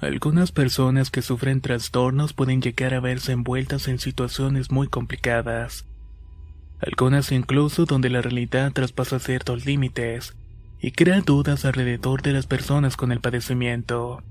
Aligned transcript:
Algunas 0.00 0.50
personas 0.50 1.10
que 1.10 1.20
sufren 1.20 1.60
trastornos 1.60 2.32
pueden 2.32 2.62
llegar 2.62 2.94
a 2.94 3.00
verse 3.00 3.32
envueltas 3.32 3.86
en 3.86 3.98
situaciones 3.98 4.70
muy 4.70 4.88
complicadas. 4.88 5.84
Algunas 6.80 7.32
incluso 7.32 7.84
donde 7.84 8.08
la 8.08 8.22
realidad 8.22 8.72
traspasa 8.72 9.18
ciertos 9.18 9.66
límites 9.66 10.34
y 10.80 10.92
crea 10.92 11.20
dudas 11.20 11.66
alrededor 11.66 12.22
de 12.22 12.32
las 12.32 12.46
personas 12.46 12.96
con 12.96 13.12
el 13.12 13.20
padecimiento. 13.20 14.22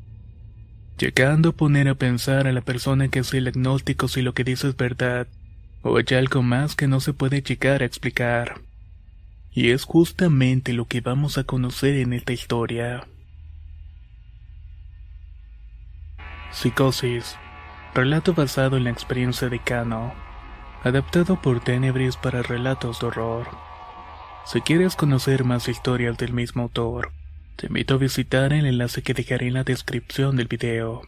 Llegando 0.98 1.50
a 1.50 1.54
poner 1.54 1.88
a 1.88 1.94
pensar 1.94 2.48
a 2.48 2.52
la 2.52 2.62
persona 2.62 3.08
que 3.10 3.20
es 3.20 3.32
el 3.36 3.48
agnóstico 3.48 4.08
si 4.08 4.24
lo 4.24 4.34
que 4.34 4.44
dice 4.44 4.70
es 4.70 4.76
verdad, 4.76 5.28
o 5.84 5.98
hay 5.98 6.18
algo 6.18 6.42
más 6.42 6.76
que 6.76 6.88
no 6.88 7.00
se 7.00 7.14
puede 7.14 7.44
llegar 7.44 7.84
a 7.84 7.86
explicar. 7.86 8.62
Y 9.52 9.70
es 9.70 9.84
justamente 9.84 10.74
lo 10.74 10.86
que 10.86 11.02
vamos 11.02 11.38
a 11.38 11.44
conocer 11.44 11.96
en 11.96 12.14
esta 12.14 12.34
historia. 12.34 13.08
Psicosis. 16.52 17.38
Relato 17.94 18.34
basado 18.34 18.78
en 18.78 18.86
la 18.86 18.90
experiencia 18.90 19.50
de 19.50 19.60
Cano. 19.60 20.14
Adaptado 20.84 21.40
por 21.40 21.60
Tenebris 21.60 22.18
para 22.18 22.42
relatos 22.42 23.00
de 23.00 23.08
horror. 23.08 23.48
Si 24.46 24.62
quieres 24.62 24.96
conocer 24.96 25.44
más 25.44 25.68
historias 25.68 26.18
del 26.18 26.34
mismo 26.34 26.64
autor, 26.64 27.12
te 27.56 27.68
invito 27.68 27.94
a 27.94 27.98
visitar 27.98 28.52
el 28.52 28.66
enlace 28.66 29.04
que 29.04 29.14
dejaré 29.14 29.48
en 29.48 29.54
la 29.54 29.64
descripción 29.64 30.38
del 30.38 30.48
video. 30.48 31.04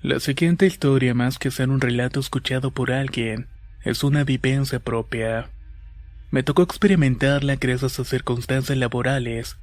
La 0.00 0.20
siguiente 0.20 0.66
historia, 0.66 1.12
más 1.12 1.38
que 1.38 1.50
ser 1.50 1.70
un 1.70 1.80
relato 1.80 2.20
escuchado 2.20 2.70
por 2.70 2.92
alguien, 2.92 3.48
es 3.82 4.04
una 4.04 4.22
vivencia 4.22 4.78
propia. 4.78 5.50
Me 6.30 6.44
tocó 6.44 6.62
experimentarla 6.62 7.56
gracias 7.56 7.98
a 7.98 8.04
circunstancias 8.04 8.78
laborales 8.78 9.58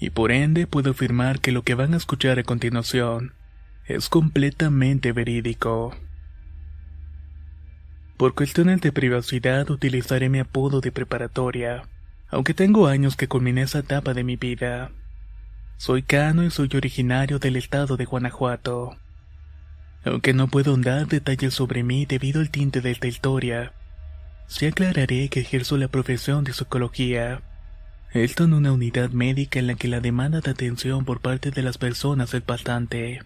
y 0.00 0.10
por 0.10 0.30
ende 0.30 0.66
puedo 0.66 0.92
afirmar 0.92 1.40
que 1.40 1.52
lo 1.52 1.62
que 1.62 1.74
van 1.74 1.94
a 1.94 1.96
escuchar 1.96 2.38
a 2.38 2.44
continuación 2.44 3.32
es 3.86 4.08
completamente 4.08 5.12
verídico. 5.12 5.96
Por 8.16 8.34
cuestiones 8.34 8.80
de 8.80 8.92
privacidad 8.92 9.70
utilizaré 9.70 10.28
mi 10.28 10.40
apodo 10.40 10.80
de 10.80 10.92
preparatoria, 10.92 11.84
aunque 12.28 12.54
tengo 12.54 12.86
años 12.86 13.16
que 13.16 13.28
culminé 13.28 13.62
esa 13.62 13.80
etapa 13.80 14.12
de 14.12 14.24
mi 14.24 14.36
vida. 14.36 14.90
Soy 15.76 16.02
Cano 16.02 16.44
y 16.44 16.50
soy 16.50 16.68
originario 16.74 17.38
del 17.38 17.56
estado 17.56 17.96
de 17.96 18.04
Guanajuato. 18.04 18.96
Aunque 20.04 20.32
no 20.32 20.48
puedo 20.48 20.76
dar 20.76 21.06
detalles 21.06 21.54
sobre 21.54 21.82
mí 21.82 22.06
debido 22.06 22.40
al 22.40 22.50
tinte 22.50 22.80
de 22.80 22.90
esta 22.90 23.06
historia, 23.06 23.72
sí 24.48 24.66
aclararé 24.66 25.28
que 25.28 25.40
ejerzo 25.40 25.76
la 25.76 25.88
profesión 25.88 26.44
de 26.44 26.52
psicología 26.52 27.42
esto 28.12 28.44
en 28.44 28.54
una 28.54 28.72
unidad 28.72 29.10
médica 29.10 29.58
en 29.58 29.66
la 29.66 29.74
que 29.74 29.88
la 29.88 30.00
demanda 30.00 30.40
de 30.40 30.50
atención 30.50 31.04
por 31.04 31.20
parte 31.20 31.50
de 31.50 31.62
las 31.62 31.78
personas 31.78 32.32
es 32.34 32.44
bastante. 32.44 33.20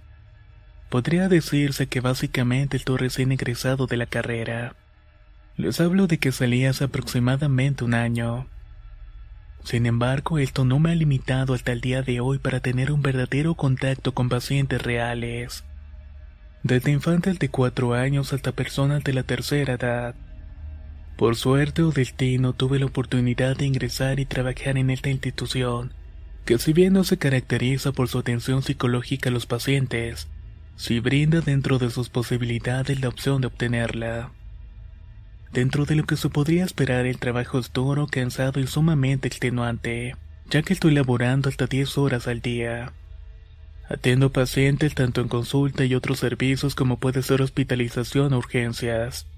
Podría 0.89 1.29
decirse 1.29 1.87
que 1.87 2.01
básicamente 2.01 2.77
estoy 2.77 2.99
recién 2.99 3.33
egresado 3.33 3.87
de 3.87 3.97
la 3.97 4.07
carrera. 4.07 4.75
Les 5.57 5.81
hablo 5.81 6.07
de 6.07 6.19
que 6.19 6.33
salí 6.33 6.67
hace 6.67 6.85
aproximadamente 6.85 7.85
un 7.85 7.95
año. 7.95 8.47
Sin 9.65 9.87
embargo, 9.87 10.39
esto 10.39 10.65
no 10.65 10.81
me 10.81 10.91
ha 10.91 10.95
limitado 10.95 11.55
hasta 11.55 11.73
el 11.73 11.81
día 11.81 12.03
de 12.03 12.21
hoy 12.21 12.39
para 12.39 12.61
tener 12.61 12.91
un 12.91 13.03
verdadero 13.03 13.55
contacto 13.55 14.13
con 14.13 14.29
pacientes 14.29 14.83
reales. 14.83 15.65
Desde 16.65 16.91
infantes 16.91 17.39
de 17.39 17.49
cuatro 17.49 17.95
años 17.95 18.33
hasta 18.33 18.53
personas 18.53 19.05
de 19.05 19.13
la 19.13 19.23
tercera 19.23 19.75
edad. 19.75 20.15
Por 21.23 21.37
suerte 21.37 21.85
o 21.85 21.93
destino 21.93 22.53
tuve 22.53 22.81
la 22.81 22.87
oportunidad 22.87 23.57
de 23.57 23.65
ingresar 23.65 24.19
y 24.19 24.27
trabajar 24.27 24.77
en 24.77 24.91
esta 24.91 25.09
institución, 25.09 25.93
que 26.45 26.59
si 26.59 26.73
bien 26.73 26.95
no 26.95 27.05
se 27.05 27.17
caracteriza 27.17 27.93
por 27.93 28.09
su 28.09 28.19
atención 28.19 28.65
psicológica 28.65 29.29
a 29.29 29.33
los 29.33 29.47
pacientes, 29.47 30.27
sí 30.75 30.99
brinda 30.99 31.41
dentro 31.41 31.79
de 31.79 31.91
sus 31.91 32.09
posibilidades 32.09 33.01
la 33.01 33.09
opción 33.09 33.41
de 33.41 33.47
obtenerla. 33.47 34.33
Dentro 35.53 35.85
de 35.85 35.95
lo 35.95 36.07
que 36.07 36.17
se 36.17 36.29
podría 36.29 36.65
esperar 36.65 37.07
el 37.07 37.21
trabajo 37.21 37.61
es 37.61 37.73
duro, 37.73 38.09
cansado 38.09 38.59
y 38.59 38.67
sumamente 38.67 39.29
extenuante, 39.29 40.17
ya 40.51 40.63
que 40.63 40.73
estoy 40.73 40.93
laborando 40.93 41.49
hasta 41.49 41.69
10 41.69 41.99
horas 41.99 42.27
al 42.27 42.41
día. 42.41 42.95
Atiendo 43.89 44.33
pacientes 44.33 44.97
tanto 44.97 45.21
en 45.21 45.29
consulta 45.29 45.85
y 45.85 45.95
otros 45.95 46.19
servicios 46.19 46.75
como 46.75 46.99
puede 46.99 47.23
ser 47.23 47.43
hospitalización 47.43 48.33
o 48.33 48.39
urgencias. 48.39 49.29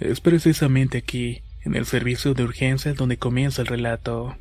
Es 0.00 0.20
precisamente 0.20 0.98
aquí, 0.98 1.42
en 1.62 1.76
el 1.76 1.86
servicio 1.86 2.34
de 2.34 2.42
urgencias, 2.42 2.96
donde 2.96 3.16
comienza 3.16 3.62
el 3.62 3.68
relato. 3.68 4.36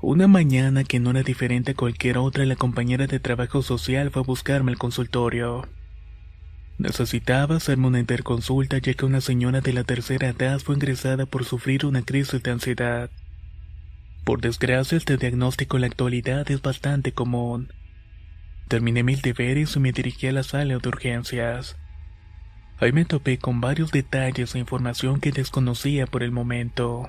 Una 0.00 0.28
mañana 0.28 0.84
que 0.84 1.00
no 1.00 1.10
era 1.10 1.22
diferente 1.22 1.70
a 1.70 1.74
cualquier 1.74 2.18
otra, 2.18 2.44
la 2.44 2.56
compañera 2.56 3.06
de 3.06 3.20
trabajo 3.20 3.62
social 3.62 4.10
fue 4.10 4.22
a 4.22 4.24
buscarme 4.24 4.72
al 4.72 4.78
consultorio. 4.78 5.66
Necesitaba 6.76 7.56
hacerme 7.56 7.86
una 7.86 8.00
interconsulta 8.00 8.78
ya 8.78 8.94
que 8.94 9.06
una 9.06 9.20
señora 9.20 9.60
de 9.60 9.72
la 9.72 9.84
tercera 9.84 10.28
edad 10.28 10.58
fue 10.58 10.74
ingresada 10.74 11.24
por 11.24 11.44
sufrir 11.44 11.86
una 11.86 12.02
crisis 12.02 12.42
de 12.42 12.50
ansiedad. 12.50 13.10
Por 14.24 14.40
desgracia, 14.40 14.98
este 14.98 15.16
diagnóstico 15.16 15.76
en 15.76 15.82
la 15.82 15.86
actualidad 15.86 16.50
es 16.50 16.60
bastante 16.60 17.12
común. 17.12 17.72
Terminé 18.68 19.04
mis 19.04 19.22
deberes 19.22 19.76
y 19.76 19.80
me 19.80 19.92
dirigí 19.92 20.26
a 20.26 20.32
la 20.32 20.42
sala 20.42 20.76
de 20.76 20.88
urgencias. 20.88 21.76
Ahí 22.78 22.92
me 22.92 23.04
topé 23.04 23.38
con 23.38 23.60
varios 23.60 23.92
detalles 23.92 24.54
e 24.54 24.58
información 24.58 25.20
que 25.20 25.32
desconocía 25.32 26.06
por 26.06 26.22
el 26.22 26.32
momento. 26.32 27.08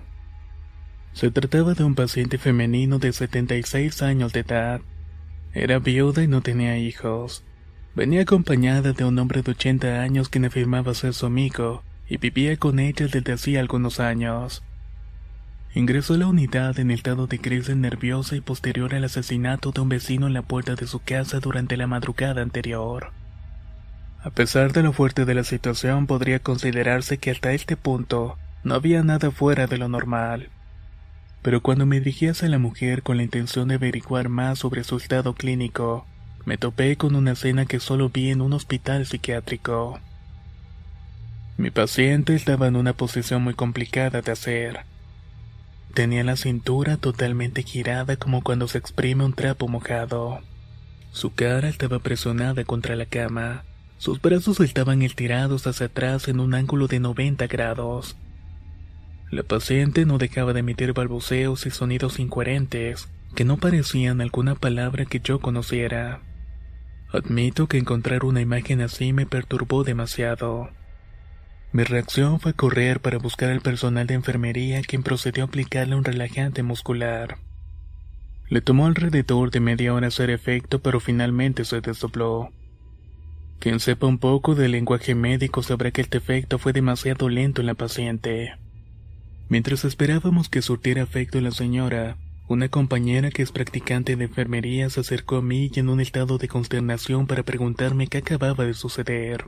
Se 1.14 1.31
trataba 1.31 1.74
de 1.74 1.84
un 1.84 1.96
paciente 1.96 2.38
femenino 2.38 3.00
de 3.00 3.14
76 3.14 4.02
años 4.02 4.34
de 4.34 4.42
edad. 4.42 4.81
Era 5.54 5.80
viuda 5.80 6.24
y 6.24 6.28
no 6.28 6.42
tenía 6.42 6.78
hijos. 6.78 7.44
Venía 7.96 8.24
acompañada 8.24 8.92
de 8.92 9.06
un 9.06 9.18
hombre 9.18 9.42
de 9.42 9.52
80 9.52 10.02
años 10.02 10.30
quien 10.30 10.46
afirmaba 10.46 10.94
ser 10.94 11.14
su 11.14 11.25
amigo 11.25 11.84
y 12.08 12.18
vivía 12.18 12.58
con 12.58 12.80
ella 12.80 13.08
desde 13.08 13.34
hacía 13.34 13.62
algunos 13.62 14.00
años. 14.00 14.62
Ingresó 15.74 16.14
a 16.14 16.18
la 16.18 16.28
unidad 16.28 16.78
en 16.80 16.92
estado 16.92 17.28
de 17.28 17.40
crisis 17.40 17.75
nerviosa 17.75 18.36
y 18.36 18.42
posterior 18.42 18.94
al 18.94 19.06
asesinato 19.06 19.72
de 19.72 19.81
un 19.81 19.90
vecino 19.90 20.28
en 20.28 20.34
la 20.34 20.42
puerta 20.42 20.75
de 20.75 20.88
su 20.88 21.00
casa 21.00 21.40
durante 21.40 21.75
la 21.75 21.88
madrugada 21.88 22.42
anterior. 22.42 23.12
A 24.25 24.31
pesar 24.31 24.74
de 24.74 24.81
lo 24.81 24.91
fuerte 24.91 25.24
de 25.24 25.36
la 25.36 25.44
situación, 25.44 26.08
podría 26.08 26.40
considerarse 26.40 27.19
que 27.19 27.30
hasta 27.30 27.53
este 27.53 27.78
punto 27.78 28.40
no 28.63 28.74
había 28.74 29.03
nada 29.03 29.30
fuera 29.30 29.68
de 29.68 29.78
lo 29.78 29.88
normal. 29.88 30.50
Pero 31.44 31.62
cuando 31.62 31.86
me 31.86 32.00
dirigí 32.00 32.28
hacia 32.28 32.50
la 32.50 32.58
mujer 32.58 33.03
con 33.03 33.18
la 33.18 33.24
intención 33.24 33.68
de 33.68 33.75
averiguar 33.75 34.30
más 34.30 34.58
sobre 34.58 34.84
su 34.84 34.97
estado 34.97 35.36
clínico, 35.36 36.08
me 36.44 36.58
topé 36.58 36.96
con 36.97 37.16
una 37.16 37.34
escena 37.34 37.68
que 37.68 37.80
solo 37.80 38.09
vi 38.09 38.31
en 38.31 38.41
un 38.41 38.53
hospital 38.53 39.06
psiquiátrico. 39.06 40.00
Mi 41.57 41.69
paciente 41.69 42.33
estaba 42.33 42.66
en 42.66 42.77
una 42.77 42.94
posición 42.94 43.44
muy 43.44 43.54
complicada 43.54 44.24
de 44.24 44.31
hacer. 44.31 44.86
Tenía 45.94 46.24
la 46.24 46.36
cintura 46.36 46.98
totalmente 46.98 47.62
girada 47.62 48.16
como 48.16 48.42
cuando 48.42 48.68
se 48.68 48.80
exprime 48.80 49.24
un 49.24 49.33
trapo 49.33 49.68
mojado. 49.68 50.39
Su 51.12 51.36
cara 51.36 51.69
estaba 51.69 52.00
presionada 52.00 52.63
contra 52.63 52.95
la 52.95 53.06
cama 53.06 53.66
sus 54.06 54.22
brazos 54.22 54.60
estaban 54.60 55.02
estirados 55.02 55.66
hacia 55.66 55.88
atrás 55.88 56.28
en 56.28 56.40
un 56.40 56.54
ángulo 56.54 56.86
de 56.86 57.00
90 57.00 57.48
grados. 57.48 58.16
La 59.31 59.42
paciente 59.42 60.06
no 60.06 60.19
dejaba 60.19 60.54
de 60.54 60.60
emitir 60.60 60.94
balbuceos 60.94 61.66
y 61.66 61.72
sonidos 61.72 62.19
incoherentes 62.19 63.10
que 63.34 63.46
no 63.46 63.57
parecían 63.57 64.22
alguna 64.22 64.54
palabra 64.54 65.06
que 65.06 65.22
yo 65.22 65.40
conociera. 65.40 66.22
Admito 67.12 67.66
que 67.66 67.80
encontrar 67.80 68.25
una 68.25 68.42
imagen 68.42 68.81
así 68.81 69.12
me 69.12 69.25
perturbó 69.25 69.84
demasiado. 69.84 70.69
Mi 71.72 71.84
reacción 71.84 72.40
fue 72.40 72.54
correr 72.54 73.00
para 73.00 73.18
buscar 73.18 73.50
al 73.50 73.62
personal 73.62 74.06
de 74.06 74.13
enfermería 74.13 74.84
quien 74.84 75.01
procedió 75.01 75.46
a 75.46 75.48
aplicarle 75.48 75.96
un 75.96 76.04
relajante 76.04 76.62
muscular. 76.62 77.40
Le 78.50 78.62
tomó 78.62 78.86
alrededor 78.86 79.50
de 79.50 79.62
media 79.62 79.96
hora 79.96 80.10
hacer 80.10 80.30
efecto 80.30 80.78
pero 80.78 81.00
finalmente 81.00 81.66
se 81.66 81.81
desdobló. 81.81 82.51
Quien 83.60 83.80
sepa 83.80 84.07
un 84.07 84.19
poco 84.19 84.56
del 84.56 84.72
lenguaje 84.72 85.16
médico 85.16 85.63
sabrá 85.63 85.92
que 85.92 86.02
el 86.02 86.10
defecto 86.10 86.60
fue 86.60 86.74
demasiado 86.74 87.30
lento 87.30 87.62
en 87.62 87.68
la 87.68 87.74
paciente. 87.74 88.54
Mientras 89.50 89.86
esperábamos 89.86 90.50
que 90.50 90.62
surtiera 90.62 91.04
efecto 91.04 91.40
la 91.42 91.52
señora, 91.52 92.18
una 92.48 92.69
compañera 92.69 93.31
que 93.31 93.42
es 93.42 93.52
practicante 93.52 94.16
de 94.16 94.25
enfermería 94.25 94.90
se 94.90 95.00
acercó 95.00 95.38
a 95.38 95.42
mí 95.42 95.72
y 95.74 95.80
en 95.80 95.90
un 95.90 96.00
estado 96.00 96.38
de 96.38 96.48
consternación 96.48 97.25
para 97.25 97.42
preguntarme 97.42 98.07
qué 98.07 98.19
acababa 98.19 98.66
de 98.66 98.75
suceder. 98.75 99.46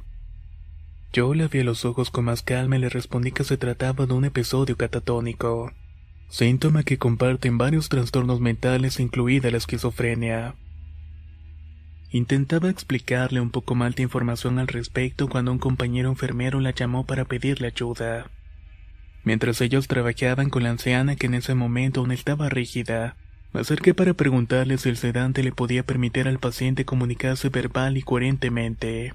Yo 1.13 1.33
le 1.33 1.47
vi 1.47 1.59
a 1.59 1.63
los 1.63 1.85
ojos 1.85 2.09
con 2.09 2.25
más 2.25 2.41
calma 2.41 2.77
y 2.77 2.79
le 2.79 2.89
respondí 2.89 3.31
que 3.31 3.43
se 3.43 3.57
trataba 3.57 4.07
de 4.07 4.13
un 4.13 4.25
episodio 4.25 4.77
catatónico, 4.77 5.71
síntoma 6.29 6.83
que 6.83 6.97
comparten 6.97 7.57
varios 7.57 7.89
trastornos 7.89 8.39
mentales 8.39 8.99
incluida 8.99 9.51
la 9.51 9.57
esquizofrenia. 9.57 10.55
Intentaba 12.11 12.69
explicarle 12.69 13.41
un 13.41 13.49
poco 13.49 13.75
más 13.75 13.95
de 13.95 14.03
información 14.03 14.59
al 14.59 14.67
respecto 14.67 15.27
cuando 15.27 15.51
un 15.51 15.59
compañero 15.59 16.09
enfermero 16.09 16.61
la 16.61 16.71
llamó 16.71 17.05
para 17.05 17.25
pedirle 17.25 17.67
ayuda. 17.67 18.29
Mientras 19.23 19.59
ellos 19.59 19.89
trabajaban 19.89 20.49
con 20.49 20.63
la 20.63 20.69
anciana 20.69 21.17
que 21.17 21.25
en 21.27 21.33
ese 21.33 21.53
momento 21.53 21.99
aún 21.99 22.13
estaba 22.13 22.47
rígida, 22.47 23.17
me 23.53 23.59
acerqué 23.59 23.93
para 23.93 24.13
preguntarle 24.13 24.77
si 24.77 24.87
el 24.87 24.97
sedante 24.97 25.43
le 25.43 25.51
podía 25.51 25.83
permitir 25.83 26.29
al 26.29 26.39
paciente 26.39 26.85
comunicarse 26.85 27.49
verbal 27.49 27.97
y 27.97 28.03
coherentemente. 28.03 29.13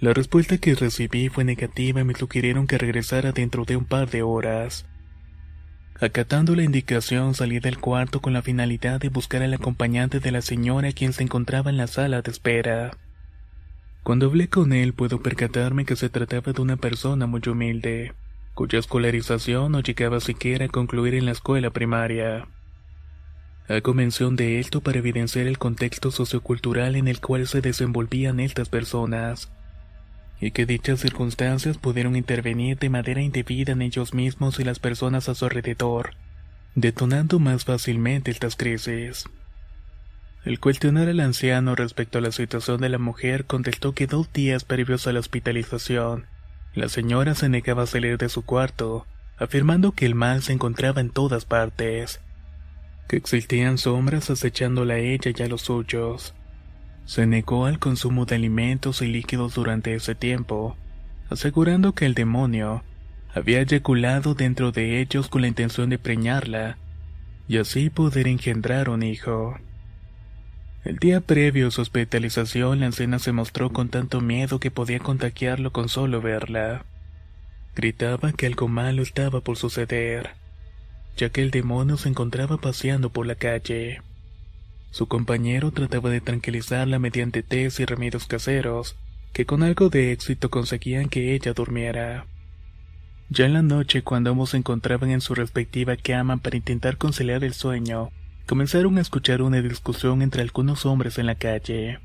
La 0.00 0.12
respuesta 0.12 0.58
que 0.58 0.74
recibí 0.74 1.28
fue 1.28 1.44
negativa 1.44 2.00
y 2.00 2.04
me 2.04 2.14
sugirieron 2.14 2.66
que 2.66 2.78
regresara 2.78 3.32
dentro 3.32 3.64
de 3.64 3.76
un 3.76 3.86
par 3.86 4.10
de 4.10 4.22
horas. 4.22 4.86
Acatando 6.00 6.56
la 6.56 6.64
indicación 6.64 7.34
salí 7.34 7.60
del 7.60 7.78
cuarto 7.78 8.20
con 8.20 8.32
la 8.32 8.42
finalidad 8.42 9.00
de 9.00 9.10
buscar 9.10 9.42
al 9.42 9.54
acompañante 9.54 10.18
de 10.18 10.32
la 10.32 10.42
señora 10.42 10.92
quien 10.92 11.12
se 11.12 11.22
encontraba 11.22 11.70
en 11.70 11.76
la 11.76 11.86
sala 11.86 12.20
de 12.20 12.32
espera. 12.32 12.96
Cuando 14.02 14.26
hablé 14.26 14.48
con 14.48 14.72
él 14.72 14.92
puedo 14.92 15.22
percatarme 15.22 15.84
que 15.84 15.94
se 15.94 16.08
trataba 16.08 16.52
de 16.52 16.60
una 16.60 16.76
persona 16.76 17.26
muy 17.26 17.42
humilde, 17.46 18.12
cuya 18.54 18.80
escolarización 18.80 19.70
no 19.70 19.80
llegaba 19.80 20.18
siquiera 20.18 20.66
a 20.66 20.68
concluir 20.68 21.14
en 21.14 21.26
la 21.26 21.32
escuela 21.32 21.70
primaria. 21.70 22.48
Hago 23.68 23.94
mención 23.94 24.34
de 24.36 24.58
esto 24.58 24.82
para 24.82 24.98
evidenciar 24.98 25.46
el 25.46 25.58
contexto 25.58 26.10
sociocultural 26.10 26.96
en 26.96 27.06
el 27.06 27.20
cual 27.20 27.46
se 27.46 27.60
desenvolvían 27.60 28.40
estas 28.40 28.68
personas, 28.68 29.50
y 30.40 30.50
que 30.50 30.66
dichas 30.66 31.00
circunstancias 31.00 31.78
pudieron 31.78 32.16
intervenir 32.16 32.78
de 32.78 32.90
manera 32.90 33.22
indebida 33.22 33.72
en 33.72 33.82
ellos 33.82 34.14
mismos 34.14 34.58
y 34.60 34.64
las 34.64 34.78
personas 34.78 35.28
a 35.28 35.34
su 35.34 35.44
alrededor, 35.44 36.14
detonando 36.74 37.38
más 37.38 37.64
fácilmente 37.64 38.30
estas 38.30 38.56
crisis. 38.56 39.24
El 40.44 40.60
cuestionar 40.60 41.08
al 41.08 41.20
anciano 41.20 41.74
respecto 41.74 42.18
a 42.18 42.20
la 42.20 42.32
situación 42.32 42.80
de 42.80 42.90
la 42.90 42.98
mujer 42.98 43.46
contestó 43.46 43.94
que 43.94 44.06
dos 44.06 44.30
días 44.32 44.64
previos 44.64 45.06
a 45.06 45.12
la 45.12 45.20
hospitalización, 45.20 46.26
la 46.74 46.88
señora 46.88 47.34
se 47.34 47.48
negaba 47.48 47.84
a 47.84 47.86
salir 47.86 48.18
de 48.18 48.28
su 48.28 48.44
cuarto, 48.44 49.06
afirmando 49.38 49.92
que 49.92 50.06
el 50.06 50.14
mal 50.14 50.42
se 50.42 50.52
encontraba 50.52 51.00
en 51.00 51.10
todas 51.10 51.44
partes, 51.44 52.20
que 53.08 53.16
existían 53.16 53.78
sombras 53.78 54.28
acechándola 54.28 54.94
a 54.94 54.98
ella 54.98 55.32
y 55.34 55.42
a 55.42 55.48
los 55.48 55.62
suyos, 55.62 56.34
se 57.06 57.26
negó 57.26 57.66
al 57.66 57.78
consumo 57.78 58.24
de 58.24 58.36
alimentos 58.36 59.02
y 59.02 59.06
líquidos 59.06 59.54
durante 59.54 59.94
ese 59.94 60.14
tiempo, 60.14 60.76
asegurando 61.30 61.92
que 61.94 62.06
el 62.06 62.14
demonio 62.14 62.82
había 63.34 63.60
eyaculado 63.60 64.34
dentro 64.34 64.72
de 64.72 65.00
ellos 65.00 65.28
con 65.28 65.42
la 65.42 65.48
intención 65.48 65.90
de 65.90 65.98
preñarla 65.98 66.78
y 67.48 67.58
así 67.58 67.90
poder 67.90 68.28
engendrar 68.28 68.88
un 68.88 69.02
hijo. 69.02 69.58
El 70.84 70.98
día 70.98 71.20
previo 71.20 71.68
a 71.68 71.70
su 71.70 71.80
hospitalización, 71.80 72.80
la 72.80 72.86
anciana 72.86 73.18
se 73.18 73.32
mostró 73.32 73.72
con 73.72 73.88
tanto 73.88 74.20
miedo 74.20 74.60
que 74.60 74.70
podía 74.70 74.98
contagiarlo 74.98 75.72
con 75.72 75.88
solo 75.88 76.20
verla. 76.20 76.84
Gritaba 77.74 78.32
que 78.32 78.46
algo 78.46 78.68
malo 78.68 79.02
estaba 79.02 79.40
por 79.40 79.56
suceder, 79.56 80.30
ya 81.16 81.30
que 81.30 81.42
el 81.42 81.50
demonio 81.50 81.96
se 81.96 82.10
encontraba 82.10 82.58
paseando 82.58 83.10
por 83.10 83.26
la 83.26 83.34
calle. 83.34 84.02
Su 84.94 85.08
compañero 85.08 85.72
trataba 85.72 86.08
de 86.08 86.20
tranquilizarla 86.20 87.00
mediante 87.00 87.42
tés 87.42 87.80
y 87.80 87.84
remedios 87.84 88.28
caseros, 88.28 88.94
que 89.32 89.44
con 89.44 89.64
algo 89.64 89.88
de 89.88 90.12
éxito 90.12 90.50
conseguían 90.50 91.08
que 91.08 91.34
ella 91.34 91.52
durmiera. 91.52 92.26
Ya 93.28 93.46
en 93.46 93.54
la 93.54 93.62
noche, 93.62 94.02
cuando 94.02 94.30
ambos 94.30 94.50
se 94.50 94.56
encontraban 94.56 95.10
en 95.10 95.20
su 95.20 95.34
respectiva 95.34 95.96
cama 95.96 96.36
para 96.36 96.56
intentar 96.56 96.96
conciliar 96.96 97.42
el 97.42 97.54
sueño, 97.54 98.10
comenzaron 98.46 98.96
a 98.96 99.00
escuchar 99.00 99.42
una 99.42 99.60
discusión 99.60 100.22
entre 100.22 100.42
algunos 100.42 100.86
hombres 100.86 101.18
en 101.18 101.26
la 101.26 101.34
calle. 101.34 101.98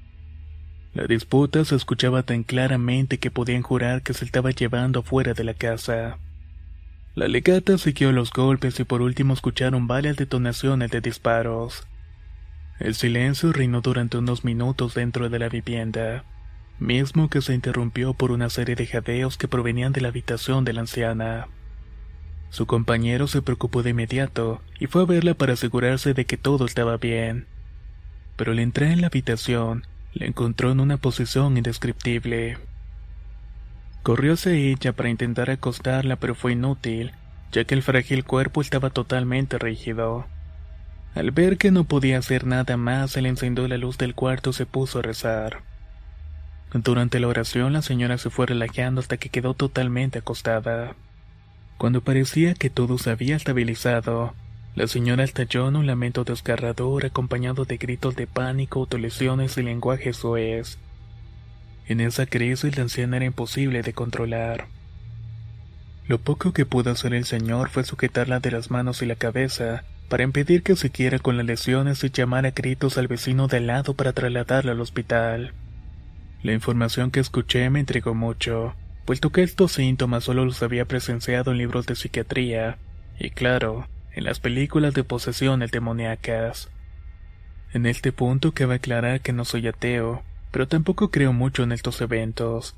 La 0.95 1.05
disputa 1.05 1.63
se 1.65 1.75
escuchaba 1.75 2.23
tan 2.23 2.41
claramente 2.41 3.19
que 3.19 3.29
podían 3.29 3.61
jurar 3.61 4.01
que 4.01 4.15
se 4.15 4.25
estaba 4.25 4.49
llevando 4.49 5.03
fuera 5.03 5.35
de 5.35 5.43
la 5.43 5.53
casa. 5.53 6.17
La 7.13 7.27
legata 7.27 7.77
siguió 7.77 8.11
los 8.11 8.31
golpes 8.31 8.79
y 8.79 8.83
por 8.83 9.03
último 9.03 9.35
escucharon 9.35 9.85
varias 9.85 10.17
detonaciones 10.17 10.89
de 10.89 11.01
disparos. 11.01 11.85
El 12.79 12.95
silencio 12.95 13.51
reinó 13.51 13.81
durante 13.81 14.17
unos 14.17 14.45
minutos 14.45 14.93
dentro 14.93 15.29
de 15.29 15.37
la 15.37 15.49
vivienda, 15.49 16.23
mismo 16.79 17.29
que 17.29 17.41
se 17.41 17.53
interrumpió 17.53 18.13
por 18.13 18.31
una 18.31 18.49
serie 18.49 18.75
de 18.75 18.87
jadeos 18.87 19.37
que 19.37 19.49
provenían 19.49 19.91
de 19.91 19.99
la 19.99 20.07
habitación 20.07 20.63
de 20.63 20.71
la 20.71 20.81
anciana. 20.81 21.47
Su 22.51 22.65
compañero 22.67 23.27
se 23.27 23.41
preocupó 23.41 23.83
de 23.83 23.89
inmediato 23.89 24.61
y 24.79 24.87
fue 24.87 25.01
a 25.01 25.05
verla 25.05 25.33
para 25.33 25.53
asegurarse 25.53 26.13
de 26.13 26.25
que 26.25 26.37
todo 26.37 26.65
estaba 26.65 26.95
bien. 26.95 27.47
Pero 28.37 28.53
al 28.53 28.59
entrar 28.59 28.91
en 28.91 29.01
la 29.01 29.07
habitación, 29.07 29.85
la 30.13 30.25
encontró 30.25 30.71
en 30.71 30.79
una 30.79 30.95
posición 30.95 31.57
indescriptible. 31.57 32.57
Corrió 34.03 34.33
hacia 34.33 34.53
ella 34.53 34.93
para 34.93 35.09
intentar 35.09 35.49
acostarla, 35.49 36.15
pero 36.15 36.33
fue 36.33 36.53
inútil, 36.53 37.11
ya 37.51 37.65
que 37.65 37.75
el 37.75 37.83
frágil 37.83 38.23
cuerpo 38.23 38.61
estaba 38.61 38.89
totalmente 38.89 39.59
rígido. 39.59 40.25
Al 41.15 41.31
ver 41.31 41.57
que 41.57 41.71
no 41.71 41.83
podía 41.83 42.19
hacer 42.19 42.45
nada 42.45 42.77
más, 42.77 43.15
le 43.17 43.29
encendió 43.29 43.67
la 43.67 43.77
luz 43.77 43.97
del 43.97 44.15
cuarto 44.15 44.51
y 44.51 44.53
se 44.53 44.65
puso 44.65 44.99
a 44.99 45.01
rezar. 45.01 45.63
Durante 46.73 47.19
la 47.19 47.27
oración 47.27 47.73
la 47.73 47.81
señora 47.81 48.17
se 48.17 48.29
fue 48.29 48.45
relajando 48.45 49.01
hasta 49.01 49.17
que 49.17 49.29
quedó 49.29 49.53
totalmente 49.55 50.19
acostada. 50.19 50.95
Cuando 51.77 52.01
parecía 52.01 52.53
que 52.53 52.69
todo 52.69 52.97
se 52.97 53.09
había 53.09 53.35
estabilizado, 53.35 54.33
la 54.75 54.85
señora 54.87 55.23
estalló 55.23 55.67
en 55.67 55.77
un 55.77 55.87
lamento 55.87 56.23
desgarrador 56.23 57.05
acompañado 57.05 57.65
de 57.65 57.77
gritos 57.77 58.15
de 58.15 58.27
pánico, 58.27 58.79
autolesiones 58.79 59.57
y 59.57 59.63
lenguaje 59.63 60.13
soez. 60.13 60.77
En 61.87 62.01
esa 62.01 62.27
crisis 62.27 62.77
la 62.77 62.83
anciana 62.83 63.17
era 63.17 63.25
imposible 63.25 63.81
de 63.81 63.93
controlar. 63.93 64.67
Lo 66.07 66.19
poco 66.19 66.53
que 66.53 66.67
pudo 66.67 66.91
hacer 66.91 67.15
el 67.15 67.25
señor 67.25 67.69
fue 67.69 67.83
sujetarla 67.83 68.39
de 68.39 68.51
las 68.51 68.69
manos 68.69 69.01
y 69.01 69.07
la 69.07 69.15
cabeza, 69.15 69.83
para 70.09 70.23
impedir 70.23 70.63
que 70.63 70.75
siguiera 70.75 71.19
con 71.19 71.37
las 71.37 71.45
lesiones 71.45 72.03
y 72.03 72.09
llamar 72.09 72.45
a 72.45 72.51
gritos 72.51 72.97
al 72.97 73.07
vecino 73.07 73.47
de 73.47 73.57
al 73.57 73.67
lado 73.67 73.93
para 73.93 74.11
trasladarla 74.11 74.71
al 74.71 74.81
hospital. 74.81 75.53
La 76.41 76.53
información 76.53 77.11
que 77.11 77.19
escuché 77.19 77.69
me 77.69 77.79
intrigó 77.79 78.15
mucho, 78.15 78.73
puesto 79.05 79.31
que 79.31 79.43
estos 79.43 79.73
síntomas 79.73 80.23
solo 80.23 80.45
los 80.45 80.61
había 80.63 80.85
presenciado 80.85 81.51
en 81.51 81.59
libros 81.59 81.85
de 81.85 81.95
psiquiatría, 81.95 82.77
y 83.19 83.29
claro, 83.29 83.87
en 84.13 84.23
las 84.23 84.39
películas 84.39 84.93
de 84.93 85.03
posesiones 85.03 85.71
demoníacas. 85.71 86.69
En 87.71 87.85
este 87.85 88.11
punto 88.11 88.53
cabe 88.53 88.75
aclarar 88.75 89.21
que 89.21 89.33
no 89.33 89.45
soy 89.45 89.67
ateo, 89.67 90.23
pero 90.51 90.67
tampoco 90.67 91.11
creo 91.11 91.33
mucho 91.33 91.63
en 91.63 91.71
estos 91.71 92.01
eventos, 92.01 92.75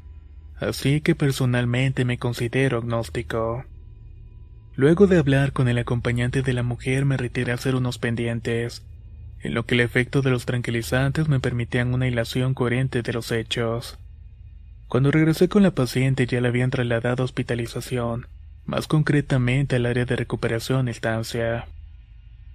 así 0.60 1.00
que 1.00 1.16
personalmente 1.16 2.04
me 2.04 2.18
considero 2.18 2.80
agnóstico. 2.80 3.66
Luego 4.76 5.08
de 5.08 5.18
hablar 5.18 5.52
con 5.52 5.68
el 5.68 5.78
acompañante 5.78 6.42
de 6.42 6.54
la 6.54 6.64
mujer 6.64 7.06
me 7.06 7.18
retiré 7.18 7.52
a 7.52 7.56
hacer 7.56 7.76
unos 7.76 7.98
pendientes, 7.98 8.86
en 9.42 9.54
lo 9.54 9.66
que 9.66 9.76
el 9.76 9.82
efecto 9.82 10.22
de 10.22 10.30
los 10.30 10.46
tranquilizantes 10.46 11.28
me 11.28 11.40
permitían 11.40 11.94
una 11.94 12.08
hilación 12.08 12.54
coherente 12.54 13.02
de 13.02 13.14
los 13.14 13.32
hechos. 13.32 13.98
Cuando 14.88 15.12
regresé 15.12 15.50
con 15.50 15.64
la 15.64 15.72
paciente 15.72 16.26
ya 16.26 16.42
la 16.42 16.50
habían 16.50 16.70
trasladado 16.70 17.24
a 17.24 17.26
hospitalización, 17.26 18.28
más 18.66 18.88
concretamente 18.88 19.76
al 19.76 19.86
área 19.86 20.06
de 20.06 20.16
recuperación 20.16 20.88
estancia. 20.88 21.68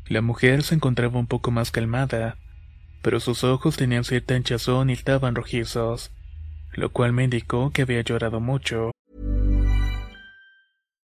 La 0.07 0.23
mujer 0.23 0.63
se 0.63 0.77
encontraba 0.77 1.19
un 1.19 1.27
poco 1.27 1.51
más 1.51 1.71
calmada, 1.71 2.39
pero 3.03 3.21
sus 3.21 3.45
ojos 3.45 3.77
tenían 3.77 4.05
cierta 4.05 4.37
hinchazón 4.37 4.91
y 4.91 4.95
estaban 4.95 5.35
rojizos, 5.35 6.13
lo 6.73 6.91
cual 6.93 7.13
me 7.13 7.25
indicó 7.25 7.73
que 7.73 7.83
había 7.83 8.03
llorado 8.03 8.41
mucho. 8.41 8.93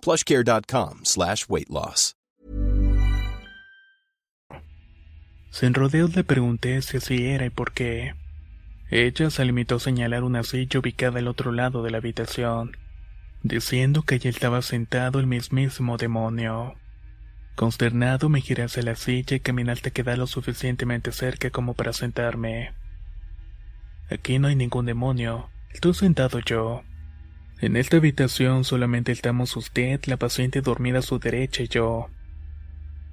plushcare.com 0.00 1.00
slash 1.04 1.46
weight 1.48 1.70
loss. 1.70 2.14
Sin 5.50 5.74
rodeos 5.74 6.14
le 6.14 6.22
pregunté 6.22 6.80
si 6.80 6.98
así 6.98 7.26
era 7.26 7.44
y 7.44 7.50
por 7.50 7.72
qué. 7.72 8.14
Ella 8.88 9.30
se 9.30 9.44
limitó 9.44 9.76
a 9.76 9.80
señalar 9.80 10.22
una 10.24 10.42
silla 10.42 10.80
ubicada 10.80 11.18
al 11.18 11.28
otro 11.28 11.52
lado 11.52 11.82
de 11.82 11.90
la 11.90 11.98
habitación, 11.98 12.76
diciendo 13.42 14.02
que 14.02 14.16
allí 14.16 14.28
estaba 14.28 14.62
sentado 14.62 15.18
el 15.18 15.26
mismísimo 15.26 15.96
demonio. 15.96 16.76
Consternado 17.56 18.28
me 18.28 18.40
giré 18.40 18.62
hacia 18.62 18.82
la 18.82 18.94
silla 18.94 19.36
y 19.36 19.40
caminé 19.40 19.72
hasta 19.72 19.90
quedar 19.90 20.18
lo 20.18 20.26
suficientemente 20.26 21.12
cerca 21.12 21.50
como 21.50 21.74
para 21.74 21.92
sentarme. 21.92 22.72
Aquí 24.10 24.38
no 24.38 24.48
hay 24.48 24.56
ningún 24.56 24.86
demonio, 24.86 25.50
estoy 25.72 25.94
sentado 25.94 26.38
yo. 26.40 26.82
En 27.62 27.76
esta 27.76 27.98
habitación 27.98 28.64
solamente 28.64 29.12
estamos 29.12 29.54
usted, 29.54 30.00
la 30.06 30.16
paciente 30.16 30.62
dormida 30.62 31.00
a 31.00 31.02
su 31.02 31.18
derecha 31.18 31.62
y 31.62 31.68
yo. 31.68 32.08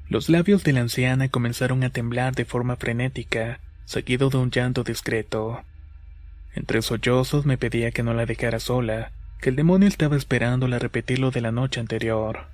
Los 0.08 0.30
labios 0.30 0.63
de 0.63 0.72
la 0.72 0.80
anciana 0.80 1.27
comenzaron 1.27 1.84
a 1.84 1.89
temblar 1.89 2.34
de 2.34 2.46
forma 2.46 2.77
frenética, 2.77 3.60
seguido 3.84 4.30
de 4.30 4.38
un 4.38 4.50
llanto 4.50 4.86
discreto. 4.86 5.63
Entre 6.56 6.82
sollozos 6.82 7.46
me 7.46 7.58
pedía 7.58 7.92
que 7.92 8.04
no 8.04 8.13
la 8.13 8.25
dejara 8.25 8.62
sola, 8.62 9.12
que 9.42 9.50
el 9.50 9.58
demonio 9.58 9.89
estaba 9.89 10.16
esperándola 10.16 10.80
repetir 10.80 11.20
lo 11.20 11.30
de 11.30 11.42
la 11.42 11.51
noche 11.51 11.82
anterior. 11.82 12.46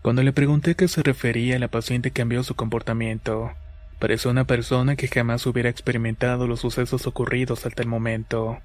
Cuando 0.00 0.22
le 0.22 0.32
pregunté 0.32 0.70
a 0.70 0.74
qué 0.74 0.88
se 0.88 1.02
refería, 1.02 1.58
la 1.58 1.68
paciente 1.68 2.12
cambió 2.12 2.42
su 2.42 2.54
comportamiento. 2.54 3.52
Pareció 3.98 4.30
una 4.30 4.44
persona 4.44 4.96
que 4.96 5.08
jamás 5.08 5.44
hubiera 5.44 5.68
experimentado 5.68 6.46
los 6.46 6.60
sucesos 6.60 7.06
ocurridos 7.06 7.66
hasta 7.66 7.82
el 7.82 7.88
momento. 7.88 8.58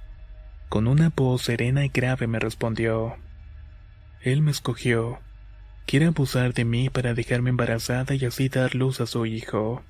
Con 0.69 0.87
una 0.87 1.11
voz 1.15 1.43
serena 1.43 1.85
y 1.85 1.89
grave 1.89 2.27
me 2.27 2.39
respondió. 2.39 3.15
Él 4.21 4.41
me 4.41 4.51
escogió. 4.51 5.19
Quiere 5.85 6.07
abusar 6.07 6.53
de 6.53 6.65
mí 6.65 6.89
para 6.89 7.13
dejarme 7.13 7.51
embarazada 7.51 8.15
y 8.15 8.25
así 8.25 8.49
dar 8.49 8.73
luz 8.75 8.99
a 8.99 9.05
su 9.05 9.25
hijo. 9.25 9.83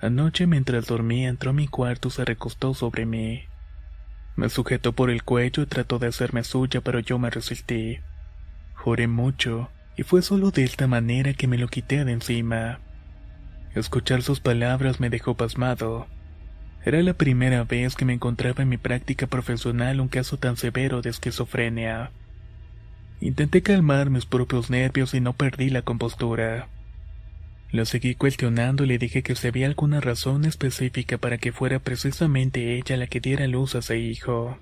Anoche 0.00 0.46
mientras 0.46 0.86
dormía 0.86 1.28
entró 1.28 1.50
a 1.50 1.54
mi 1.54 1.68
cuarto 1.68 2.08
y 2.08 2.10
se 2.10 2.24
recostó 2.24 2.74
sobre 2.74 3.06
mí. 3.06 3.44
Me 4.34 4.50
sujetó 4.50 4.92
por 4.92 5.08
el 5.08 5.22
cuello 5.22 5.62
y 5.62 5.66
trató 5.66 5.98
de 5.98 6.08
hacerme 6.08 6.44
suya, 6.44 6.82
pero 6.82 7.00
yo 7.00 7.18
me 7.18 7.30
resistí. 7.30 8.00
Juré 8.74 9.06
mucho, 9.06 9.70
y 9.96 10.02
fue 10.02 10.20
solo 10.20 10.50
de 10.50 10.64
esta 10.64 10.86
manera 10.86 11.32
que 11.32 11.46
me 11.46 11.56
lo 11.56 11.68
quité 11.68 12.04
de 12.04 12.12
encima. 12.12 12.80
Escuchar 13.74 14.22
sus 14.22 14.40
palabras 14.40 15.00
me 15.00 15.08
dejó 15.08 15.34
pasmado. 15.34 16.06
Era 16.84 17.02
la 17.02 17.14
primera 17.14 17.64
vez 17.64 17.96
que 17.96 18.04
me 18.04 18.12
encontraba 18.12 18.62
en 18.62 18.68
mi 18.68 18.76
práctica 18.76 19.26
profesional 19.26 20.00
un 20.00 20.08
caso 20.08 20.36
tan 20.36 20.56
severo 20.56 21.02
de 21.02 21.10
esquizofrenia. 21.10 22.10
Intenté 23.20 23.62
calmar 23.62 24.10
mis 24.10 24.26
propios 24.26 24.70
nervios 24.70 25.14
y 25.14 25.20
no 25.20 25.32
perdí 25.32 25.70
la 25.70 25.82
compostura. 25.82 26.68
Lo 27.72 27.84
seguí 27.84 28.14
cuestionando 28.14 28.84
y 28.84 28.86
le 28.86 28.98
dije 28.98 29.22
que 29.22 29.34
si 29.34 29.48
había 29.48 29.66
alguna 29.66 30.00
razón 30.00 30.44
específica 30.44 31.18
para 31.18 31.38
que 31.38 31.52
fuera 31.52 31.78
precisamente 31.78 32.76
ella 32.76 32.96
la 32.96 33.06
que 33.06 33.20
diera 33.20 33.46
luz 33.46 33.74
a 33.74 33.80
ese 33.80 33.98
hijo. 33.98 34.58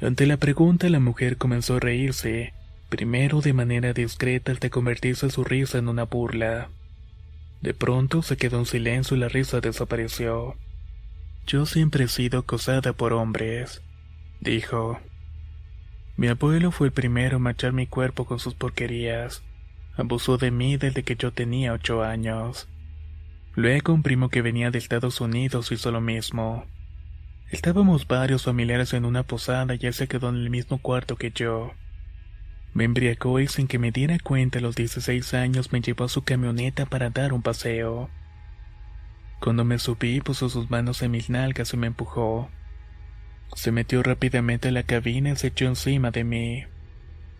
Ante 0.00 0.26
la 0.26 0.38
pregunta 0.38 0.88
la 0.88 0.98
mujer 0.98 1.36
comenzó 1.36 1.76
a 1.76 1.80
reírse, 1.80 2.54
primero 2.88 3.40
de 3.40 3.52
manera 3.52 3.92
discreta 3.92 4.50
hasta 4.50 4.70
convertirse 4.70 5.30
su 5.30 5.44
risa 5.44 5.78
en 5.78 5.88
una 5.88 6.04
burla. 6.04 6.70
De 7.60 7.74
pronto 7.74 8.22
se 8.22 8.36
quedó 8.36 8.58
en 8.58 8.66
silencio 8.66 9.16
y 9.16 9.20
la 9.20 9.28
risa 9.28 9.60
desapareció. 9.60 10.56
Yo 11.46 11.66
siempre 11.66 12.04
he 12.04 12.08
sido 12.08 12.40
acosada 12.40 12.92
por 12.92 13.12
hombres, 13.12 13.82
dijo. 14.40 15.00
Mi 16.16 16.28
abuelo 16.28 16.70
fue 16.70 16.88
el 16.88 16.92
primero 16.92 17.38
en 17.38 17.42
manchar 17.42 17.72
mi 17.72 17.86
cuerpo 17.86 18.26
con 18.26 18.38
sus 18.38 18.54
porquerías. 18.54 19.42
Abusó 19.96 20.38
de 20.38 20.50
mí 20.50 20.76
desde 20.76 21.02
que 21.02 21.16
yo 21.16 21.32
tenía 21.32 21.72
ocho 21.72 22.02
años. 22.02 22.68
Luego 23.54 23.92
un 23.92 24.02
primo 24.02 24.28
que 24.28 24.42
venía 24.42 24.70
de 24.70 24.78
Estados 24.78 25.20
Unidos 25.20 25.72
hizo 25.72 25.90
lo 25.90 26.00
mismo. 26.00 26.66
Estábamos 27.50 28.06
varios 28.06 28.44
familiares 28.44 28.92
en 28.92 29.04
una 29.04 29.24
posada 29.24 29.74
y 29.74 29.86
él 29.86 29.92
se 29.94 30.06
quedó 30.06 30.28
en 30.28 30.36
el 30.36 30.50
mismo 30.50 30.78
cuarto 30.78 31.16
que 31.16 31.32
yo. 31.32 31.72
Me 32.72 32.84
embriagó 32.84 33.40
y 33.40 33.48
sin 33.48 33.66
que 33.66 33.80
me 33.80 33.90
diera 33.90 34.18
cuenta 34.20 34.60
a 34.60 34.62
los 34.62 34.76
16 34.76 35.34
años 35.34 35.72
me 35.72 35.80
llevó 35.80 36.04
a 36.04 36.08
su 36.08 36.22
camioneta 36.22 36.86
para 36.86 37.10
dar 37.10 37.32
un 37.32 37.42
paseo. 37.42 38.08
Cuando 39.40 39.64
me 39.64 39.78
subí 39.78 40.20
puso 40.20 40.48
sus 40.50 40.70
manos 40.70 41.00
en 41.02 41.12
mis 41.12 41.30
nalgas 41.30 41.72
y 41.72 41.76
me 41.78 41.86
empujó. 41.86 42.50
Se 43.56 43.72
metió 43.72 44.02
rápidamente 44.02 44.68
a 44.68 44.72
la 44.72 44.82
cabina 44.82 45.30
y 45.30 45.36
se 45.36 45.48
echó 45.48 45.66
encima 45.66 46.10
de 46.10 46.24
mí. 46.24 46.64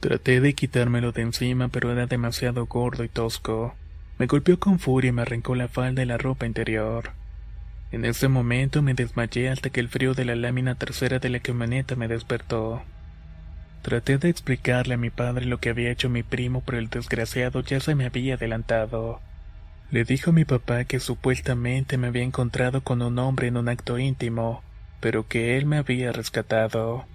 Traté 0.01 0.41
de 0.41 0.55
quitármelo 0.55 1.13
de 1.13 1.23
encima, 1.23 1.69
pero 1.69 1.93
era 1.93 2.07
demasiado 2.07 2.67
gordo 2.67 3.05
y 3.05 3.09
tosco. 3.09 3.75
Me 4.19 4.27
golpeó 4.27 4.59
con 4.59 4.79
furia 4.79 5.11
y 5.11 5.13
me 5.13 5.23
arrancó 5.23 5.55
la 5.55 5.69
falda 5.69 6.03
y 6.03 6.07
la 6.07 6.17
ropa 6.17 6.47
interior. 6.47 7.13
En 7.93 8.07
ese 8.07 8.29
momento 8.29 8.83
me 8.83 8.95
desmayé 8.95 9.51
hasta 9.51 9.69
que 9.69 9.81
el 9.81 9.89
frío 9.89 10.15
de 10.15 10.25
la 10.25 10.37
lámina 10.37 10.77
trasera 10.77 11.19
de 11.19 11.29
la 11.29 11.41
camioneta 11.41 11.97
me 11.97 12.09
despertó. 12.09 12.83
Traté 13.83 14.17
de 14.17 14.29
explicarle 14.29 14.95
a 14.95 14.99
mi 14.99 15.11
padre 15.11 15.45
lo 15.45 15.59
que 15.59 15.71
había 15.71 15.91
hecho 15.91 16.09
mi 16.09 16.23
primo, 16.23 16.63
pero 16.65 16.79
el 16.79 16.89
desgraciado 16.89 17.61
ya 17.63 17.81
se 17.81 17.95
me 17.95 18.07
había 18.07 18.35
adelantado. 18.35 19.21
Le 19.91 20.05
dijo 20.05 20.31
a 20.31 20.33
mi 20.33 20.45
papá 20.45 20.85
que 20.85 21.01
supuestamente 21.01 21.99
me 21.99 22.07
había 22.07 22.23
encontrado 22.23 22.83
con 22.83 23.03
un 23.03 23.19
hombre 23.19 23.49
en 23.49 23.57
un 23.57 23.69
acto 23.69 23.99
íntimo, 23.99 24.63
pero 25.01 25.27
que 25.27 25.57
él 25.57 25.67
me 25.67 25.79
había 25.79 26.13
rescatado. 26.13 27.07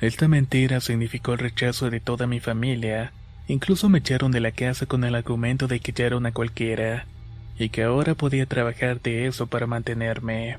Esta 0.00 0.26
mentira 0.26 0.80
significó 0.80 1.32
el 1.32 1.40
rechazo 1.40 1.90
de 1.90 2.00
toda 2.00 2.26
mi 2.26 2.40
familia, 2.40 3.12
incluso 3.48 3.90
me 3.90 3.98
echaron 3.98 4.32
de 4.32 4.40
la 4.40 4.52
casa 4.52 4.86
con 4.86 5.04
el 5.04 5.14
argumento 5.14 5.68
de 5.68 5.80
que 5.80 5.92
ya 5.92 6.06
era 6.06 6.16
una 6.16 6.32
cualquiera, 6.32 7.06
y 7.58 7.68
que 7.68 7.82
ahora 7.82 8.14
podía 8.14 8.46
trabajar 8.46 9.00
de 9.02 9.26
eso 9.26 9.46
para 9.46 9.66
mantenerme. 9.66 10.56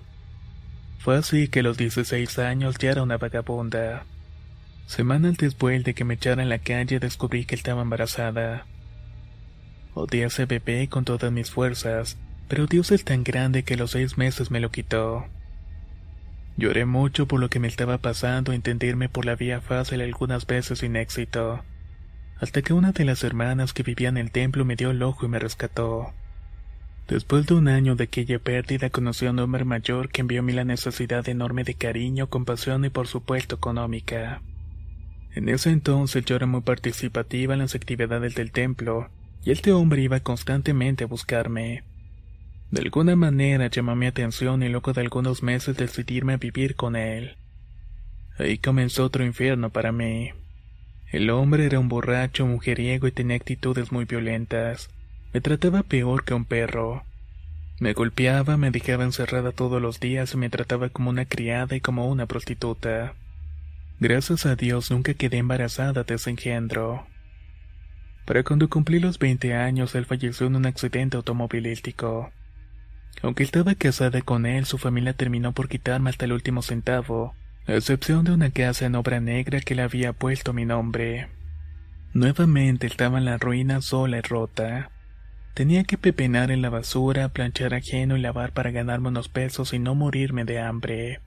Fue 1.00 1.18
así 1.18 1.48
que 1.48 1.60
a 1.62 1.64
los 1.64 1.78
16 1.78 2.38
años 2.40 2.78
ya 2.78 2.92
era 2.92 3.04
una 3.04 3.18
vagabunda. 3.18 4.06
Semanas 4.86 5.38
después 5.38 5.84
de 5.84 5.96
que 5.96 6.04
me 6.04 6.14
echaran 6.14 6.42
en 6.42 6.50
la 6.50 6.60
calle 6.60 7.00
descubrí 7.00 7.46
que 7.46 7.56
estaba 7.56 7.82
embarazada. 7.82 8.66
Odié 9.96 10.26
a 10.26 10.28
ese 10.28 10.46
bebé 10.46 10.90
con 10.90 11.06
todas 11.06 11.32
mis 11.32 11.50
fuerzas, 11.50 12.18
pero 12.50 12.68
Dios 12.68 12.92
es 12.92 13.06
tan 13.06 13.24
grande 13.24 13.64
que 13.64 13.76
a 13.76 13.78
los 13.78 13.92
seis 13.92 14.18
meses 14.18 14.52
me 14.52 14.60
lo 14.60 14.70
quitó. 14.70 15.26
Lloré 16.58 16.86
mucho 16.86 17.28
por 17.28 17.40
lo 17.40 17.50
que 17.50 17.60
me 17.60 17.70
estaba 17.70 17.98
pasando 17.98 18.52
e 18.52 18.56
intentarme 18.56 19.08
por 19.08 19.26
la 19.26 19.36
vía 19.36 19.62
fácil 19.62 20.02
algunas 20.02 20.46
veces 20.46 20.80
sin 20.80 20.98
éxito, 20.98 21.64
hasta 22.42 22.62
que 22.62 22.74
una 22.74 22.92
de 22.92 23.06
las 23.06 23.24
hermanas 23.24 23.72
que 23.72 23.84
vivía 23.84 24.10
en 24.10 24.18
el 24.18 24.32
templo 24.32 24.66
me 24.66 24.76
dio 24.76 24.92
el 24.92 25.02
ojo 25.02 25.26
y 25.26 25.30
me 25.30 25.40
rescató. 25.40 26.14
Después 27.08 27.46
de 27.46 27.54
un 27.54 27.70
año 27.70 27.96
de 27.96 28.06
aquella 28.06 28.40
pérdida 28.40 28.90
conocí 28.90 29.28
a 29.28 29.32
un 29.32 29.40
hombre 29.40 29.64
mayor 29.64 30.10
que 30.10 30.22
envió 30.22 30.42
a 30.42 30.44
mí 30.44 30.52
la 30.52 30.66
necesidad 30.66 31.28
enorme 31.30 31.64
de 31.64 31.76
cariño, 31.76 32.28
compasión 32.28 32.84
y 32.84 32.90
por 32.90 33.08
supuesto 33.08 33.56
económica. 33.56 34.42
En 35.36 35.48
ese 35.48 35.70
entonces 35.70 36.26
yo 36.26 36.36
era 36.36 36.48
muy 36.48 36.62
participativa 36.62 37.54
en 37.54 37.60
las 37.60 37.76
actividades 37.76 38.36
del 38.36 38.52
templo, 38.52 39.10
y 39.44 39.52
este 39.52 39.72
hombre 39.72 40.02
iba 40.02 40.20
constantemente 40.20 41.04
a 41.04 41.08
buscarme. 41.08 41.84
De 42.72 42.82
alguna 42.82 43.16
manera 43.16 43.68
llamó 43.68 43.96
mi 43.96 44.08
atención 44.08 44.64
y 44.64 44.70
luego 44.70 44.94
de 44.94 45.02
algunos 45.02 45.44
meses 45.44 45.78
decidirme 45.78 46.34
a 46.34 46.38
vivir 46.38 46.76
con 46.76 46.96
él. 46.96 47.38
Ahí 48.38 48.58
comenzó 48.58 49.06
otro 49.06 49.24
infierno 49.24 49.70
para 49.70 49.92
mí. 49.92 50.32
El 51.12 51.30
hombre 51.30 51.66
era 51.66 51.80
un 51.80 51.88
borracho, 51.88 52.46
mujeriego 52.46 53.08
y 53.08 53.12
tenía 53.12 53.38
actitudes 53.38 53.92
muy 53.92 54.06
violentas. 54.06 54.90
Me 55.34 55.42
trataba 55.42 55.84
peor 55.84 56.26
que 56.26 56.34
un 56.34 56.46
perro. 56.46 57.04
Me 57.80 57.94
golpeaba, 57.94 58.58
me 58.58 58.72
dejaba 58.72 59.04
encerrada 59.04 59.52
todos 59.52 59.82
los 59.82 60.00
días 60.00 60.34
y 60.34 60.38
me 60.38 60.50
trataba 60.50 60.90
como 60.90 61.10
una 61.10 61.26
criada 61.26 61.76
y 61.76 61.82
como 61.82 62.10
una 62.10 62.26
prostituta. 62.26 63.14
Gracias 64.00 64.46
a 64.46 64.56
Dios 64.56 64.92
nunca 64.92 65.14
quedé 65.14 65.38
embarazada 65.38 66.04
de 66.04 66.16
ese 66.16 66.30
engendro. 66.30 67.06
Para 68.26 68.44
cuando 68.44 68.68
cumplí 68.70 69.00
los 69.00 69.20
20 69.20 69.54
años, 69.54 69.94
él 69.94 70.06
falleció 70.06 70.48
en 70.48 70.56
un 70.56 70.66
accidente 70.66 71.16
automovilístico. 71.16 72.32
Aunque 73.22 73.44
estaba 73.44 73.76
casada 73.76 74.22
con 74.22 74.46
él, 74.48 74.66
su 74.66 74.78
familia 74.80 75.14
terminó 75.14 75.54
por 75.54 75.70
quitarme 75.70 76.10
hasta 76.10 76.26
el 76.26 76.34
último 76.34 76.64
centavo, 76.64 77.36
a 77.68 77.74
excepción 77.74 78.26
de 78.26 78.32
una 78.32 78.50
casa 78.50 78.86
en 78.86 78.96
obra 78.96 79.20
negra 79.20 79.62
que 79.62 79.76
le 79.76 79.84
había 79.84 80.12
puesto 80.14 80.54
mi 80.54 80.66
nombre. 80.66 81.30
Nuevamente 82.14 82.88
estaba 82.88 83.18
en 83.20 83.26
la 83.26 83.38
ruina 83.38 83.82
sola 83.82 84.18
y 84.18 84.22
rota. 84.22 84.90
Tenía 85.54 85.84
que 85.84 85.98
pepenar 85.98 86.50
en 86.52 86.62
la 86.62 86.70
basura, 86.70 87.30
planchar 87.30 87.74
ajeno 87.74 88.18
y 88.18 88.22
lavar 88.22 88.54
para 88.54 88.72
ganarme 88.72 89.10
unos 89.10 89.30
pesos 89.30 89.74
y 89.74 89.80
no 89.80 89.96
morirme 89.96 90.46
de 90.46 90.60
hambre. 90.60 91.22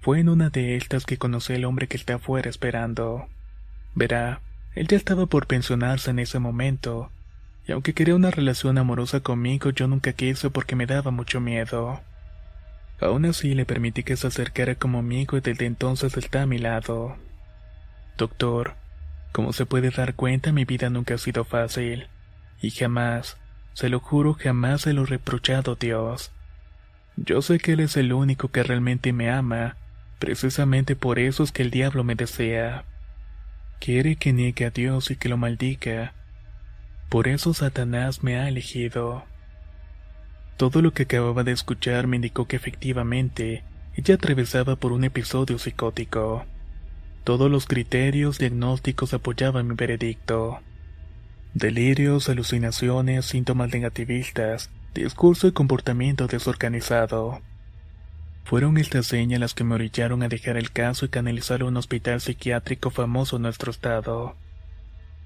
Fue 0.00 0.20
en 0.20 0.28
una 0.28 0.48
de 0.48 0.76
estas 0.76 1.04
que 1.04 1.18
conocí 1.18 1.54
al 1.54 1.64
hombre 1.64 1.88
que 1.88 1.96
está 1.96 2.14
afuera 2.14 2.48
esperando. 2.48 3.28
Verá, 3.94 4.40
él 4.74 4.86
ya 4.86 4.96
estaba 4.96 5.26
por 5.26 5.46
pensionarse 5.46 6.10
en 6.10 6.18
ese 6.18 6.38
momento, 6.38 7.10
y 7.66 7.72
aunque 7.72 7.92
quería 7.92 8.14
una 8.14 8.30
relación 8.30 8.78
amorosa 8.78 9.20
conmigo, 9.20 9.70
yo 9.70 9.88
nunca 9.88 10.12
quise 10.14 10.48
porque 10.48 10.74
me 10.74 10.86
daba 10.86 11.10
mucho 11.10 11.40
miedo. 11.40 12.00
Aún 13.00 13.26
así 13.26 13.54
le 13.54 13.66
permití 13.66 14.02
que 14.02 14.16
se 14.16 14.26
acercara 14.26 14.74
como 14.74 14.98
amigo 14.98 15.36
y 15.36 15.40
desde 15.40 15.66
entonces 15.66 16.16
está 16.16 16.42
a 16.42 16.46
mi 16.46 16.58
lado. 16.58 17.16
Doctor, 18.16 18.74
como 19.32 19.52
se 19.52 19.66
puede 19.66 19.90
dar 19.90 20.14
cuenta, 20.14 20.50
mi 20.50 20.64
vida 20.64 20.90
nunca 20.90 21.14
ha 21.14 21.18
sido 21.18 21.44
fácil. 21.44 22.08
Y 22.60 22.70
jamás, 22.70 23.36
se 23.74 23.88
lo 23.88 24.00
juro, 24.00 24.34
jamás 24.34 24.82
se 24.82 24.94
lo 24.94 25.02
he 25.02 25.06
reprochado 25.06 25.76
Dios. 25.76 26.32
Yo 27.16 27.42
sé 27.42 27.58
que 27.58 27.72
Él 27.72 27.80
es 27.80 27.96
el 27.96 28.12
único 28.12 28.48
que 28.48 28.62
realmente 28.62 29.12
me 29.12 29.30
ama, 29.30 29.76
precisamente 30.18 30.96
por 30.96 31.18
eso 31.18 31.42
es 31.42 31.52
que 31.52 31.62
el 31.62 31.70
diablo 31.70 32.02
me 32.02 32.14
desea. 32.14 32.84
Quiere 33.80 34.16
que 34.16 34.32
niegue 34.32 34.66
a 34.66 34.70
Dios 34.70 35.10
y 35.10 35.16
que 35.16 35.28
lo 35.28 35.36
maldiga. 35.36 36.14
Por 37.08 37.28
eso 37.28 37.54
Satanás 37.54 38.22
me 38.22 38.36
ha 38.36 38.48
elegido. 38.48 39.24
Todo 40.56 40.82
lo 40.82 40.92
que 40.92 41.04
acababa 41.04 41.44
de 41.44 41.52
escuchar 41.52 42.06
me 42.06 42.16
indicó 42.16 42.46
que 42.46 42.56
efectivamente 42.56 43.62
ella 43.94 44.16
atravesaba 44.16 44.76
por 44.76 44.92
un 44.92 45.04
episodio 45.04 45.58
psicótico. 45.58 46.44
Todos 47.24 47.50
los 47.50 47.66
criterios 47.66 48.38
diagnósticos 48.38 49.14
apoyaban 49.14 49.68
mi 49.68 49.74
veredicto. 49.74 50.60
Delirios, 51.54 52.28
alucinaciones, 52.28 53.26
síntomas 53.26 53.72
negativistas, 53.72 54.70
discurso 54.94 55.46
y 55.46 55.52
comportamiento 55.52 56.26
desorganizado. 56.26 57.40
Fueron 58.48 58.78
estas 58.78 59.06
señas 59.06 59.40
las 59.40 59.52
que 59.52 59.62
me 59.62 59.74
orillaron 59.74 60.22
a 60.22 60.28
dejar 60.28 60.56
el 60.56 60.72
caso 60.72 61.04
y 61.04 61.10
canalizar 61.10 61.60
a 61.60 61.66
un 61.66 61.76
hospital 61.76 62.18
psiquiátrico 62.22 62.88
famoso 62.88 63.36
en 63.36 63.42
nuestro 63.42 63.70
estado. 63.70 64.36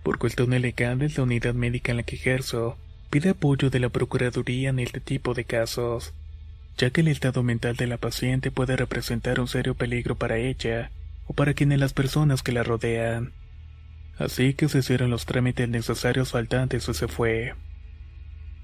Por 0.02 0.18
cuestiones 0.18 0.60
legales, 0.60 1.16
la 1.16 1.22
unidad 1.22 1.54
médica 1.54 1.92
en 1.92 1.98
la 1.98 2.02
que 2.02 2.16
ejerzo 2.16 2.76
pide 3.10 3.30
apoyo 3.30 3.70
de 3.70 3.78
la 3.78 3.90
Procuraduría 3.90 4.70
en 4.70 4.80
este 4.80 4.98
tipo 4.98 5.34
de 5.34 5.44
casos, 5.44 6.12
ya 6.76 6.90
que 6.90 7.02
el 7.02 7.06
estado 7.06 7.44
mental 7.44 7.76
de 7.76 7.86
la 7.86 7.96
paciente 7.96 8.50
puede 8.50 8.74
representar 8.74 9.38
un 9.38 9.46
serio 9.46 9.76
peligro 9.76 10.16
para 10.16 10.38
ella 10.38 10.90
o 11.28 11.32
para 11.32 11.54
quienes 11.54 11.78
las 11.78 11.92
personas 11.92 12.42
que 12.42 12.50
la 12.50 12.64
rodean. 12.64 13.30
Así 14.18 14.54
que 14.54 14.68
se 14.68 14.80
hicieron 14.80 15.10
los 15.10 15.26
trámites 15.26 15.68
necesarios 15.68 16.32
faltantes 16.32 16.88
y 16.88 16.94
se 16.94 17.06
fue. 17.06 17.54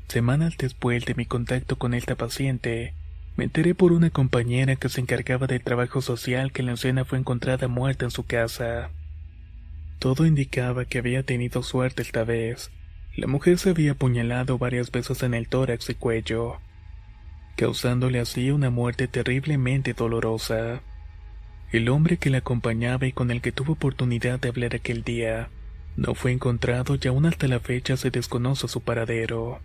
Semanas 0.09 0.55
después 0.59 1.05
de 1.05 1.15
mi 1.15 1.27
contacto 1.27 1.79
con 1.79 1.95
esta 1.95 2.17
paciente, 2.17 2.95
me 3.39 3.45
enteré 3.45 3.73
por 3.73 3.93
una 3.93 4.11
compañera 4.11 4.75
que 4.75 4.89
se 4.89 5.01
encargaba 5.01 5.47
del 5.47 5.63
trabajo 5.63 6.03
social 6.03 6.51
que 6.51 6.65
la 6.65 6.73
anciana 6.73 7.05
fue 7.05 7.19
encontrada 7.19 7.69
muerta 7.69 8.05
en 8.05 8.11
su 8.11 8.27
casa. 8.27 8.91
Todo 10.01 10.27
indicaba 10.27 10.87
que 10.87 10.99
había 10.99 11.23
tenido 11.23 11.63
suerte 11.63 12.03
esta 12.03 12.25
vez. 12.25 12.73
La 13.15 13.29
mujer 13.29 13.59
se 13.59 13.71
había 13.71 13.93
apuñalado 13.93 14.59
varias 14.59 14.91
veces 14.91 15.23
en 15.23 15.35
el 15.35 15.47
tórax 15.47 15.89
y 15.89 15.95
cuello, 15.95 16.57
causándole 17.57 18.19
así 18.19 18.51
una 18.51 18.71
muerte 18.71 19.07
terriblemente 19.07 19.95
dolorosa. 19.95 20.81
El 21.71 21.91
hombre 21.91 22.17
que 22.17 22.31
la 22.31 22.39
acompañaba 22.39 23.07
y 23.07 23.13
con 23.13 23.31
el 23.31 23.41
que 23.41 23.53
tuvo 23.53 23.75
oportunidad 23.75 24.41
de 24.41 24.49
hablar 24.49 24.75
aquel 24.75 25.05
día 25.05 25.49
no 25.97 26.17
fue 26.17 26.33
encontrado 26.33 26.99
y 27.01 27.07
aún 27.07 27.25
hasta 27.25 27.47
la 27.47 27.61
fecha 27.61 27.97
se 27.97 28.11
desconoce 28.11 28.67
su 28.67 28.81
paradero. 28.81 29.61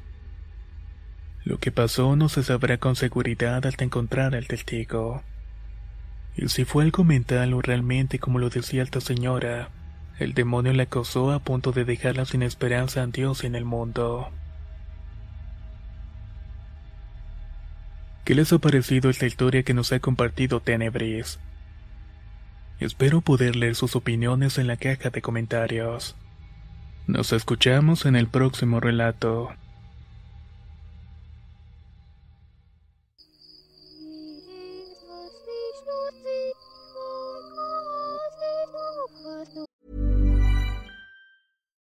Lo 1.45 1.57
que 1.59 1.71
pasó 1.71 2.15
no 2.15 2.29
se 2.29 2.43
sabrá 2.43 2.77
con 2.77 2.95
seguridad 2.95 3.65
hasta 3.65 3.83
encontrar 3.83 4.33
al 4.35 4.47
testigo. 4.47 5.23
Y 6.37 6.47
si 6.47 6.65
fue 6.65 6.83
algo 6.83 7.03
mental 7.03 7.53
o 7.53 7.61
realmente 7.61 8.17
como 8.17 8.39
lo 8.39 8.49
decía 8.49 8.83
esta 8.83 9.01
señora, 9.01 9.69
el 10.19 10.33
demonio 10.33 10.73
la 10.73 10.83
acosó 10.83 11.31
a 11.31 11.39
punto 11.39 11.71
de 11.71 11.85
dejarla 11.85 12.25
sin 12.25 12.43
esperanza 12.43 13.03
en 13.03 13.11
Dios 13.11 13.43
y 13.43 13.47
en 13.47 13.55
el 13.55 13.65
mundo. 13.65 14.29
¿Qué 18.23 18.35
les 18.35 18.53
ha 18.53 18.59
parecido 18.59 19.09
esta 19.09 19.25
historia 19.25 19.63
que 19.63 19.73
nos 19.73 19.91
ha 19.91 19.99
compartido 19.99 20.61
Tenebris? 20.61 21.39
Espero 22.79 23.19
poder 23.19 23.57
leer 23.57 23.75
sus 23.75 23.97
opiniones 23.97 24.57
en 24.57 24.67
la 24.67 24.77
caja 24.77 25.09
de 25.09 25.21
comentarios. 25.21 26.15
Nos 27.05 27.33
escuchamos 27.33 28.05
en 28.05 28.15
el 28.15 28.27
próximo 28.27 28.79
relato. 28.79 29.51